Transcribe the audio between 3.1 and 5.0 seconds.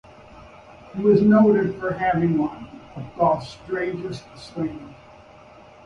golf's strangest swings.